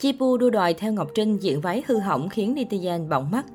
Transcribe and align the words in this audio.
Chipu 0.00 0.36
đua 0.36 0.50
đòi 0.50 0.74
theo 0.74 0.92
Ngọc 0.92 1.08
Trinh 1.14 1.36
diện 1.38 1.60
váy 1.60 1.82
hư 1.86 1.98
hỏng 1.98 2.28
khiến 2.28 2.54
netizen 2.54 3.08
bỏng 3.08 3.30
mắt. 3.30 3.46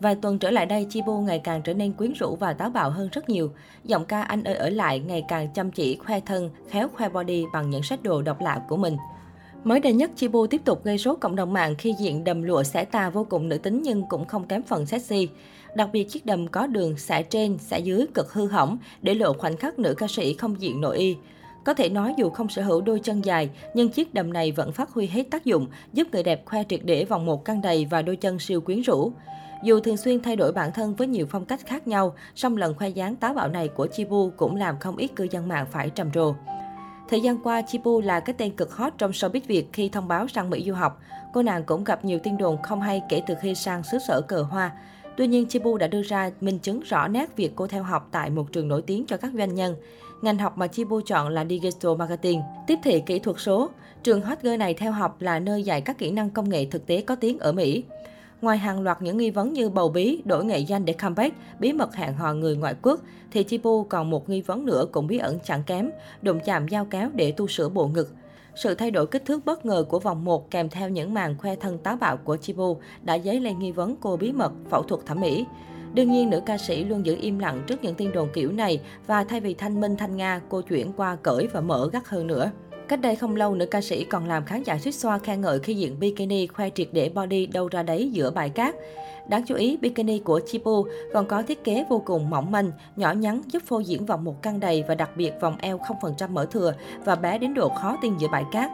Vài 0.00 0.14
tuần 0.14 0.38
trở 0.38 0.50
lại 0.50 0.66
đây, 0.66 0.86
Chibu 0.90 1.20
ngày 1.20 1.38
càng 1.44 1.62
trở 1.62 1.74
nên 1.74 1.92
quyến 1.92 2.12
rũ 2.12 2.36
và 2.40 2.52
táo 2.52 2.70
bạo 2.70 2.90
hơn 2.90 3.08
rất 3.12 3.28
nhiều. 3.28 3.50
Giọng 3.84 4.04
ca 4.04 4.22
Anh 4.22 4.44
ơi 4.44 4.54
ở 4.54 4.68
lại 4.68 5.00
ngày 5.00 5.24
càng 5.28 5.48
chăm 5.54 5.70
chỉ, 5.70 5.96
khoe 5.96 6.20
thân, 6.20 6.50
khéo 6.68 6.88
khoe 6.96 7.08
body 7.08 7.44
bằng 7.52 7.70
những 7.70 7.82
sách 7.82 8.02
đồ 8.02 8.22
độc 8.22 8.40
lạ 8.40 8.62
của 8.68 8.76
mình. 8.76 8.96
Mới 9.64 9.80
đây 9.80 9.92
nhất, 9.92 10.10
Chibu 10.16 10.46
tiếp 10.46 10.60
tục 10.64 10.84
gây 10.84 10.98
sốt 10.98 11.18
cộng 11.20 11.36
đồng 11.36 11.52
mạng 11.52 11.74
khi 11.78 11.94
diện 11.98 12.24
đầm 12.24 12.42
lụa 12.42 12.62
xẻ 12.62 12.84
tà 12.84 13.10
vô 13.10 13.26
cùng 13.30 13.48
nữ 13.48 13.58
tính 13.58 13.82
nhưng 13.82 14.02
cũng 14.08 14.24
không 14.24 14.46
kém 14.46 14.62
phần 14.62 14.86
sexy. 14.86 15.28
Đặc 15.74 15.88
biệt 15.92 16.04
chiếc 16.04 16.26
đầm 16.26 16.48
có 16.48 16.66
đường 16.66 16.98
xẻ 16.98 17.22
trên, 17.22 17.58
xẻ 17.58 17.78
dưới 17.78 18.06
cực 18.14 18.32
hư 18.32 18.46
hỏng 18.46 18.78
để 19.02 19.14
lộ 19.14 19.32
khoảnh 19.32 19.56
khắc 19.56 19.78
nữ 19.78 19.94
ca 19.94 20.06
sĩ 20.08 20.34
không 20.34 20.60
diện 20.60 20.80
nội 20.80 20.98
y. 20.98 21.16
Có 21.66 21.74
thể 21.74 21.88
nói 21.88 22.14
dù 22.16 22.30
không 22.30 22.48
sở 22.48 22.62
hữu 22.62 22.80
đôi 22.80 23.00
chân 23.00 23.24
dài, 23.24 23.50
nhưng 23.74 23.88
chiếc 23.88 24.14
đầm 24.14 24.32
này 24.32 24.52
vẫn 24.52 24.72
phát 24.72 24.90
huy 24.90 25.06
hết 25.06 25.22
tác 25.30 25.44
dụng, 25.44 25.66
giúp 25.92 26.08
người 26.12 26.22
đẹp 26.22 26.42
khoe 26.46 26.64
triệt 26.68 26.80
để 26.84 27.04
vòng 27.04 27.26
một 27.26 27.44
căng 27.44 27.60
đầy 27.60 27.86
và 27.90 28.02
đôi 28.02 28.16
chân 28.16 28.38
siêu 28.38 28.60
quyến 28.60 28.80
rũ. 28.80 29.12
Dù 29.62 29.80
thường 29.80 29.96
xuyên 29.96 30.22
thay 30.22 30.36
đổi 30.36 30.52
bản 30.52 30.72
thân 30.72 30.94
với 30.94 31.06
nhiều 31.08 31.26
phong 31.30 31.44
cách 31.44 31.60
khác 31.66 31.88
nhau, 31.88 32.14
song 32.34 32.56
lần 32.56 32.74
khoe 32.74 32.88
dáng 32.88 33.16
táo 33.16 33.34
bạo 33.34 33.48
này 33.48 33.68
của 33.68 33.86
Chibu 33.86 34.30
cũng 34.36 34.56
làm 34.56 34.78
không 34.78 34.96
ít 34.96 35.10
cư 35.16 35.28
dân 35.30 35.48
mạng 35.48 35.66
phải 35.70 35.90
trầm 35.90 36.10
trồ. 36.10 36.34
Thời 37.08 37.20
gian 37.20 37.42
qua, 37.42 37.62
Chibu 37.62 38.00
là 38.00 38.20
cái 38.20 38.34
tên 38.38 38.56
cực 38.56 38.72
hot 38.72 38.92
trong 38.98 39.10
showbiz 39.10 39.40
Việt 39.46 39.72
khi 39.72 39.88
thông 39.88 40.08
báo 40.08 40.28
sang 40.28 40.50
Mỹ 40.50 40.64
du 40.66 40.74
học. 40.74 41.00
Cô 41.32 41.42
nàng 41.42 41.64
cũng 41.64 41.84
gặp 41.84 42.04
nhiều 42.04 42.18
tin 42.22 42.36
đồn 42.36 42.62
không 42.62 42.80
hay 42.80 43.02
kể 43.08 43.22
từ 43.26 43.34
khi 43.40 43.54
sang 43.54 43.82
xứ 43.82 43.98
sở 44.08 44.20
cờ 44.20 44.42
hoa. 44.42 44.72
Tuy 45.16 45.26
nhiên, 45.26 45.46
Chibu 45.46 45.76
đã 45.76 45.86
đưa 45.86 46.02
ra 46.02 46.30
minh 46.40 46.58
chứng 46.58 46.80
rõ 46.80 47.08
nét 47.08 47.36
việc 47.36 47.52
cô 47.56 47.66
theo 47.66 47.82
học 47.82 48.08
tại 48.12 48.30
một 48.30 48.52
trường 48.52 48.68
nổi 48.68 48.82
tiếng 48.82 49.06
cho 49.06 49.16
các 49.16 49.32
doanh 49.34 49.54
nhân. 49.54 49.74
Ngành 50.22 50.38
học 50.38 50.58
mà 50.58 50.66
Chibu 50.66 51.00
chọn 51.00 51.28
là 51.28 51.44
Digital 51.44 51.96
Marketing, 51.98 52.40
tiếp 52.66 52.78
thị 52.84 53.02
kỹ 53.06 53.18
thuật 53.18 53.36
số. 53.40 53.70
Trường 54.02 54.20
hot 54.20 54.38
girl 54.42 54.56
này 54.56 54.74
theo 54.74 54.92
học 54.92 55.20
là 55.20 55.38
nơi 55.38 55.62
dạy 55.62 55.80
các 55.80 55.98
kỹ 55.98 56.10
năng 56.10 56.30
công 56.30 56.48
nghệ 56.48 56.64
thực 56.64 56.86
tế 56.86 57.00
có 57.00 57.14
tiếng 57.14 57.38
ở 57.38 57.52
Mỹ. 57.52 57.84
Ngoài 58.42 58.58
hàng 58.58 58.80
loạt 58.80 59.02
những 59.02 59.16
nghi 59.16 59.30
vấn 59.30 59.52
như 59.52 59.68
bầu 59.68 59.88
bí, 59.88 60.22
đổi 60.24 60.44
nghệ 60.44 60.58
danh 60.58 60.84
để 60.84 60.92
comeback, 60.92 61.36
bí 61.58 61.72
mật 61.72 61.94
hẹn 61.94 62.14
hò 62.14 62.32
người 62.32 62.56
ngoại 62.56 62.74
quốc, 62.82 63.00
thì 63.30 63.42
Chibu 63.42 63.84
còn 63.84 64.10
một 64.10 64.28
nghi 64.28 64.40
vấn 64.40 64.66
nữa 64.66 64.86
cũng 64.92 65.06
bí 65.06 65.18
ẩn 65.18 65.38
chẳng 65.44 65.62
kém, 65.66 65.90
đụng 66.22 66.40
chạm 66.44 66.68
dao 66.68 66.84
kéo 66.84 67.10
để 67.14 67.32
tu 67.32 67.46
sửa 67.46 67.68
bộ 67.68 67.86
ngực. 67.86 68.14
Sự 68.56 68.74
thay 68.74 68.90
đổi 68.90 69.06
kích 69.06 69.24
thước 69.24 69.44
bất 69.44 69.66
ngờ 69.66 69.84
của 69.88 69.98
vòng 69.98 70.24
1 70.24 70.50
kèm 70.50 70.68
theo 70.68 70.88
những 70.88 71.14
màn 71.14 71.38
khoe 71.38 71.56
thân 71.56 71.78
táo 71.78 71.96
bạo 71.96 72.16
của 72.16 72.36
Chibu 72.36 72.78
đã 73.02 73.18
dấy 73.18 73.40
lên 73.40 73.58
nghi 73.58 73.72
vấn 73.72 73.96
cô 74.00 74.16
bí 74.16 74.32
mật 74.32 74.52
phẫu 74.70 74.82
thuật 74.82 75.06
thẩm 75.06 75.20
mỹ. 75.20 75.46
Đương 75.94 76.12
nhiên, 76.12 76.30
nữ 76.30 76.40
ca 76.46 76.58
sĩ 76.58 76.84
luôn 76.84 77.06
giữ 77.06 77.16
im 77.20 77.38
lặng 77.38 77.62
trước 77.66 77.84
những 77.84 77.94
tin 77.94 78.12
đồn 78.12 78.28
kiểu 78.32 78.52
này 78.52 78.80
và 79.06 79.24
thay 79.24 79.40
vì 79.40 79.54
thanh 79.54 79.80
minh 79.80 79.96
thanh 79.96 80.16
nga, 80.16 80.40
cô 80.48 80.62
chuyển 80.62 80.92
qua 80.92 81.16
cởi 81.22 81.46
và 81.46 81.60
mở 81.60 81.88
gắt 81.92 82.06
hơn 82.06 82.26
nữa. 82.26 82.50
Cách 82.88 83.00
đây 83.00 83.16
không 83.16 83.36
lâu, 83.36 83.54
nữ 83.54 83.66
ca 83.66 83.80
sĩ 83.80 84.04
còn 84.04 84.28
làm 84.28 84.44
khán 84.44 84.62
giả 84.62 84.78
suýt 84.78 84.92
xoa 84.92 85.18
khen 85.18 85.40
ngợi 85.40 85.58
khi 85.58 85.74
diện 85.74 86.00
bikini 86.00 86.46
khoe 86.46 86.70
triệt 86.70 86.88
để 86.92 87.08
body 87.08 87.46
đâu 87.46 87.68
ra 87.68 87.82
đấy 87.82 88.10
giữa 88.12 88.30
bãi 88.30 88.50
cát. 88.50 88.74
Đáng 89.28 89.42
chú 89.46 89.54
ý, 89.54 89.76
bikini 89.76 90.18
của 90.18 90.40
Chipu 90.46 90.86
còn 91.12 91.26
có 91.26 91.42
thiết 91.42 91.64
kế 91.64 91.84
vô 91.88 92.02
cùng 92.06 92.30
mỏng 92.30 92.50
manh, 92.50 92.72
nhỏ 92.96 93.12
nhắn 93.12 93.42
giúp 93.46 93.62
phô 93.66 93.80
diễn 93.80 94.06
vòng 94.06 94.24
một 94.24 94.42
căng 94.42 94.60
đầy 94.60 94.84
và 94.88 94.94
đặc 94.94 95.10
biệt 95.16 95.32
vòng 95.40 95.56
eo 95.58 95.78
0% 95.78 96.28
mở 96.28 96.46
thừa 96.50 96.74
và 97.04 97.14
bé 97.14 97.38
đến 97.38 97.54
độ 97.54 97.68
khó 97.68 97.96
tin 98.02 98.16
giữa 98.18 98.28
bãi 98.32 98.44
cát. 98.52 98.70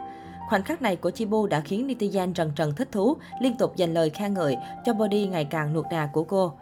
Khoảnh 0.49 0.63
khắc 0.63 0.81
này 0.81 0.95
của 0.95 1.11
Chibu 1.11 1.47
đã 1.47 1.59
khiến 1.59 1.87
netizen 1.87 2.33
trần 2.33 2.51
trần 2.55 2.75
thích 2.75 2.91
thú, 2.91 3.17
liên 3.41 3.57
tục 3.57 3.75
dành 3.75 3.93
lời 3.93 4.09
khen 4.09 4.33
ngợi 4.33 4.57
cho 4.85 4.93
body 4.93 5.27
ngày 5.27 5.45
càng 5.45 5.73
nuột 5.73 5.85
nà 5.91 6.09
của 6.13 6.23
cô. 6.23 6.53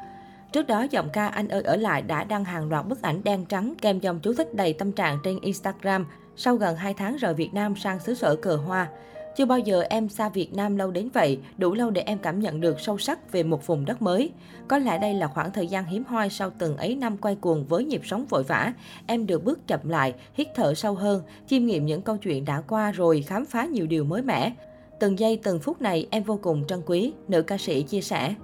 Trước 0.52 0.67
đó, 0.67 0.85
giọng 0.91 1.09
ca 1.13 1.27
Anh 1.27 1.47
ơi 1.47 1.61
ở 1.61 1.75
lại 1.75 2.02
đã 2.02 2.23
đăng 2.23 2.45
hàng 2.45 2.69
loạt 2.69 2.88
bức 2.88 3.02
ảnh 3.02 3.23
đen 3.23 3.45
trắng 3.45 3.73
kèm 3.81 3.99
dòng 3.99 4.19
chú 4.19 4.33
thích 4.33 4.53
đầy 4.53 4.73
tâm 4.73 4.91
trạng 4.91 5.17
trên 5.23 5.39
Instagram 5.41 6.05
sau 6.35 6.55
gần 6.55 6.75
2 6.75 6.93
tháng 6.93 7.16
rời 7.16 7.33
Việt 7.33 7.53
Nam 7.53 7.75
sang 7.75 7.99
xứ 7.99 8.13
sở 8.13 8.35
cờ 8.35 8.55
hoa. 8.55 8.88
Chưa 9.35 9.45
bao 9.45 9.59
giờ 9.59 9.81
em 9.89 10.09
xa 10.09 10.30
Việt 10.30 10.53
Nam 10.53 10.77
lâu 10.77 10.91
đến 10.91 11.09
vậy, 11.13 11.39
đủ 11.58 11.73
lâu 11.73 11.89
để 11.89 12.02
em 12.02 12.17
cảm 12.17 12.39
nhận 12.39 12.61
được 12.61 12.80
sâu 12.80 12.97
sắc 12.97 13.31
về 13.31 13.43
một 13.43 13.67
vùng 13.67 13.85
đất 13.85 14.02
mới. 14.02 14.31
Có 14.67 14.77
lẽ 14.77 14.99
đây 14.99 15.13
là 15.13 15.27
khoảng 15.27 15.52
thời 15.52 15.67
gian 15.67 15.85
hiếm 15.85 16.03
hoi 16.03 16.30
sau 16.30 16.49
từng 16.49 16.77
ấy 16.77 16.95
năm 16.95 17.17
quay 17.17 17.36
cuồng 17.36 17.65
với 17.65 17.86
nhịp 17.86 18.02
sống 18.05 18.26
vội 18.30 18.43
vã. 18.43 18.73
Em 19.08 19.26
được 19.26 19.43
bước 19.43 19.67
chậm 19.67 19.89
lại, 19.89 20.14
hít 20.33 20.47
thở 20.55 20.73
sâu 20.73 20.93
hơn, 20.93 21.23
chiêm 21.47 21.65
nghiệm 21.65 21.86
những 21.86 22.02
câu 22.02 22.17
chuyện 22.17 22.45
đã 22.45 22.61
qua 22.61 22.92
rồi 22.92 23.21
khám 23.21 23.45
phá 23.45 23.65
nhiều 23.65 23.87
điều 23.87 24.03
mới 24.03 24.21
mẻ. 24.21 24.53
Từng 24.99 25.20
giây 25.20 25.39
từng 25.43 25.59
phút 25.59 25.81
này 25.81 26.08
em 26.09 26.23
vô 26.23 26.39
cùng 26.42 26.67
trân 26.67 26.81
quý, 26.86 27.14
nữ 27.27 27.42
ca 27.42 27.58
sĩ 27.58 27.81
chia 27.81 28.02
sẻ. 28.02 28.36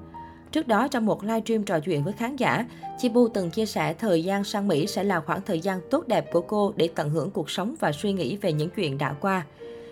Trước 0.57 0.68
đó, 0.68 0.88
trong 0.88 1.06
một 1.06 1.23
live 1.23 1.41
stream 1.41 1.63
trò 1.63 1.79
chuyện 1.79 2.03
với 2.03 2.13
khán 2.13 2.35
giả, 2.35 2.66
Chibu 2.97 3.28
từng 3.28 3.50
chia 3.50 3.66
sẻ 3.66 3.94
thời 3.94 4.23
gian 4.23 4.44
sang 4.44 4.68
Mỹ 4.68 4.88
sẽ 4.88 5.03
là 5.03 5.19
khoảng 5.19 5.41
thời 5.45 5.59
gian 5.59 5.79
tốt 5.91 6.07
đẹp 6.07 6.31
của 6.31 6.41
cô 6.41 6.73
để 6.75 6.90
tận 6.95 7.09
hưởng 7.09 7.31
cuộc 7.31 7.50
sống 7.50 7.75
và 7.79 7.91
suy 7.91 8.13
nghĩ 8.13 8.38
về 8.38 8.53
những 8.53 8.69
chuyện 8.69 8.97
đã 8.97 9.13
qua. 9.22 9.45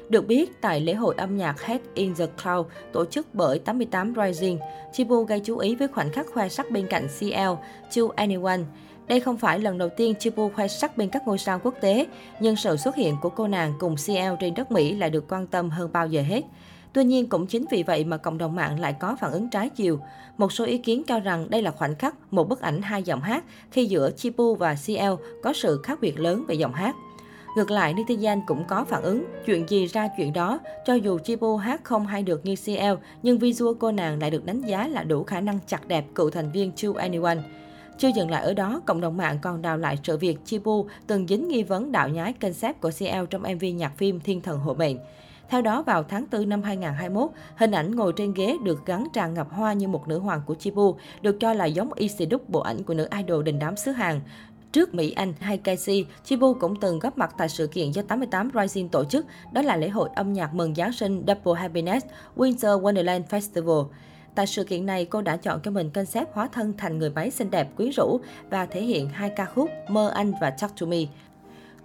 Được 0.09 0.27
biết, 0.27 0.61
tại 0.61 0.81
lễ 0.81 0.93
hội 0.93 1.15
âm 1.17 1.37
nhạc 1.37 1.61
Head 1.61 1.81
in 1.93 2.15
the 2.15 2.25
Cloud 2.43 2.65
tổ 2.91 3.05
chức 3.05 3.27
bởi 3.33 3.59
88 3.59 4.13
Rising, 4.25 4.59
Chibu 4.93 5.23
gây 5.23 5.39
chú 5.39 5.57
ý 5.57 5.75
với 5.75 5.87
khoảnh 5.87 6.11
khắc 6.11 6.25
khoe 6.33 6.49
sắc 6.49 6.71
bên 6.71 6.87
cạnh 6.87 7.07
CL, 7.19 7.53
To 7.95 8.01
Anyone. 8.15 8.59
Đây 9.07 9.19
không 9.19 9.37
phải 9.37 9.59
lần 9.59 9.77
đầu 9.77 9.89
tiên 9.97 10.13
Chibu 10.19 10.49
khoe 10.49 10.67
sắc 10.67 10.97
bên 10.97 11.09
các 11.09 11.27
ngôi 11.27 11.37
sao 11.37 11.59
quốc 11.63 11.73
tế, 11.81 12.05
nhưng 12.39 12.55
sự 12.55 12.77
xuất 12.77 12.95
hiện 12.95 13.15
của 13.21 13.29
cô 13.29 13.47
nàng 13.47 13.73
cùng 13.79 13.95
CL 14.05 14.35
trên 14.39 14.53
đất 14.53 14.71
Mỹ 14.71 14.93
lại 14.93 15.09
được 15.09 15.25
quan 15.29 15.47
tâm 15.47 15.69
hơn 15.69 15.89
bao 15.93 16.07
giờ 16.07 16.21
hết. 16.21 16.41
Tuy 16.95 17.03
nhiên, 17.03 17.29
cũng 17.29 17.47
chính 17.47 17.65
vì 17.71 17.83
vậy 17.83 18.05
mà 18.05 18.17
cộng 18.17 18.37
đồng 18.37 18.55
mạng 18.55 18.79
lại 18.79 18.93
có 18.99 19.15
phản 19.15 19.31
ứng 19.31 19.49
trái 19.49 19.69
chiều. 19.69 19.99
Một 20.37 20.51
số 20.51 20.65
ý 20.65 20.77
kiến 20.77 21.03
cho 21.07 21.19
rằng 21.19 21.49
đây 21.49 21.61
là 21.61 21.71
khoảnh 21.71 21.95
khắc, 21.95 22.15
một 22.33 22.49
bức 22.49 22.61
ảnh 22.61 22.81
hai 22.81 23.03
giọng 23.03 23.21
hát 23.21 23.43
khi 23.71 23.85
giữa 23.85 24.11
Chipu 24.11 24.55
và 24.55 24.75
CL 24.85 24.93
có 25.43 25.53
sự 25.53 25.81
khác 25.83 25.99
biệt 26.01 26.19
lớn 26.19 26.43
về 26.47 26.55
giọng 26.55 26.73
hát. 26.73 26.95
Ngược 27.57 27.71
lại, 27.71 27.93
netizen 27.93 28.41
cũng 28.47 28.63
có 28.67 28.85
phản 28.85 29.03
ứng, 29.03 29.25
chuyện 29.45 29.69
gì 29.69 29.85
ra 29.85 30.09
chuyện 30.17 30.33
đó, 30.33 30.59
cho 30.85 30.93
dù 30.93 31.19
Chipu 31.19 31.57
hát 31.57 31.83
không 31.83 32.07
hay 32.07 32.23
được 32.23 32.45
như 32.45 32.55
CL, 32.65 33.05
nhưng 33.23 33.37
visual 33.37 33.75
cô 33.79 33.91
nàng 33.91 34.19
lại 34.19 34.31
được 34.31 34.45
đánh 34.45 34.61
giá 34.61 34.87
là 34.87 35.03
đủ 35.03 35.23
khả 35.23 35.41
năng 35.41 35.59
chặt 35.67 35.87
đẹp 35.87 36.05
cựu 36.15 36.29
thành 36.29 36.51
viên 36.51 36.71
To 36.71 36.89
Anyone. 36.97 37.37
Chưa 37.97 38.09
dừng 38.15 38.29
lại 38.31 38.43
ở 38.43 38.53
đó, 38.53 38.81
cộng 38.85 39.01
đồng 39.01 39.17
mạng 39.17 39.37
còn 39.41 39.61
đào 39.61 39.77
lại 39.77 39.97
sự 40.03 40.17
việc 40.17 40.45
Chipu 40.45 40.87
từng 41.07 41.27
dính 41.27 41.47
nghi 41.47 41.63
vấn 41.63 41.91
đạo 41.91 42.09
nhái 42.09 42.33
concept 42.33 42.81
của 42.81 42.91
CL 42.99 43.25
trong 43.29 43.41
MV 43.41 43.65
nhạc 43.75 43.97
phim 43.97 44.19
Thiên 44.19 44.41
thần 44.41 44.59
hộ 44.59 44.73
mệnh. 44.73 44.97
Theo 45.49 45.61
đó, 45.61 45.81
vào 45.81 46.03
tháng 46.03 46.25
4 46.31 46.49
năm 46.49 46.61
2021, 46.61 47.29
hình 47.55 47.71
ảnh 47.71 47.95
ngồi 47.95 48.13
trên 48.15 48.33
ghế 48.33 48.55
được 48.63 48.85
gắn 48.85 49.07
tràn 49.13 49.33
ngập 49.33 49.47
hoa 49.51 49.73
như 49.73 49.87
một 49.87 50.07
nữ 50.07 50.19
hoàng 50.19 50.41
của 50.45 50.55
Chibu, 50.55 50.97
được 51.21 51.37
cho 51.39 51.53
là 51.53 51.65
giống 51.65 51.93
y 51.93 52.07
xì 52.07 52.25
đúc 52.25 52.49
bộ 52.49 52.59
ảnh 52.59 52.83
của 52.83 52.93
nữ 52.93 53.07
idol 53.17 53.43
đình 53.43 53.59
đám 53.59 53.75
xứ 53.75 53.91
Hàn. 53.91 54.21
Trước 54.71 54.93
Mỹ 54.93 55.11
Anh 55.11 55.33
hay 55.39 55.57
Casey, 55.57 56.05
Chibu 56.23 56.53
cũng 56.53 56.79
từng 56.79 56.99
góp 56.99 57.17
mặt 57.17 57.35
tại 57.37 57.49
sự 57.49 57.67
kiện 57.67 57.91
do 57.91 58.01
88 58.01 58.49
Rising 58.61 58.89
tổ 58.89 59.05
chức, 59.05 59.25
đó 59.51 59.61
là 59.61 59.77
lễ 59.77 59.89
hội 59.89 60.09
âm 60.15 60.33
nhạc 60.33 60.53
mừng 60.53 60.75
Giáng 60.75 60.93
sinh 60.93 61.23
Double 61.27 61.61
Happiness 61.61 62.05
Winter 62.35 62.81
Wonderland 62.81 63.23
Festival. 63.23 63.87
Tại 64.35 64.47
sự 64.47 64.63
kiện 64.63 64.85
này, 64.85 65.05
cô 65.05 65.21
đã 65.21 65.37
chọn 65.37 65.59
cho 65.63 65.71
mình 65.71 65.89
concept 65.89 66.29
hóa 66.33 66.47
thân 66.47 66.73
thành 66.77 66.97
người 66.97 67.09
máy 67.09 67.31
xinh 67.31 67.51
đẹp 67.51 67.75
quyến 67.77 67.89
rũ 67.89 68.19
và 68.49 68.65
thể 68.65 68.81
hiện 68.81 69.09
hai 69.09 69.29
ca 69.29 69.45
khúc 69.45 69.69
Mơ 69.89 70.11
Anh 70.15 70.33
và 70.41 70.49
Talk 70.49 70.79
to 70.79 70.85
Me. 70.85 70.97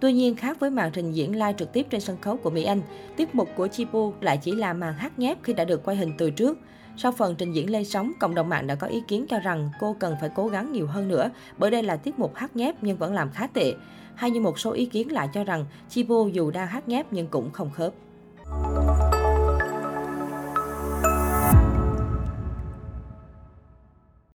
Tuy 0.01 0.13
nhiên, 0.13 0.35
khác 0.35 0.59
với 0.59 0.69
màn 0.69 0.91
trình 0.91 1.11
diễn 1.11 1.31
live 1.31 1.53
trực 1.57 1.73
tiếp 1.73 1.87
trên 1.89 2.01
sân 2.01 2.17
khấu 2.21 2.37
của 2.37 2.49
Mỹ 2.49 2.63
Anh, 2.63 2.81
tiết 3.17 3.35
mục 3.35 3.49
của 3.55 3.67
Chipu 3.67 4.13
lại 4.21 4.37
chỉ 4.37 4.51
là 4.51 4.73
màn 4.73 4.93
hát 4.93 5.19
nhép 5.19 5.37
khi 5.43 5.53
đã 5.53 5.65
được 5.65 5.83
quay 5.83 5.97
hình 5.97 6.13
từ 6.17 6.29
trước. 6.29 6.57
Sau 6.97 7.11
phần 7.11 7.35
trình 7.35 7.51
diễn 7.51 7.69
lên 7.69 7.85
sóng, 7.85 8.11
cộng 8.19 8.35
đồng 8.35 8.49
mạng 8.49 8.67
đã 8.67 8.75
có 8.75 8.87
ý 8.87 9.01
kiến 9.07 9.25
cho 9.29 9.39
rằng 9.39 9.69
cô 9.79 9.95
cần 9.99 10.15
phải 10.21 10.29
cố 10.35 10.47
gắng 10.47 10.71
nhiều 10.71 10.87
hơn 10.87 11.07
nữa, 11.07 11.29
bởi 11.57 11.71
đây 11.71 11.83
là 11.83 11.95
tiết 11.95 12.19
mục 12.19 12.35
hát 12.35 12.55
nhép 12.55 12.75
nhưng 12.81 12.97
vẫn 12.97 13.13
làm 13.13 13.31
khá 13.31 13.47
tệ. 13.47 13.73
Hay 14.15 14.31
như 14.31 14.41
một 14.41 14.59
số 14.59 14.71
ý 14.71 14.85
kiến 14.85 15.11
lại 15.11 15.29
cho 15.33 15.43
rằng 15.43 15.65
Chipu 15.89 16.27
dù 16.27 16.51
đang 16.51 16.67
hát 16.67 16.87
nhép 16.89 17.05
nhưng 17.11 17.27
cũng 17.27 17.51
không 17.51 17.71
khớp. 17.71 17.93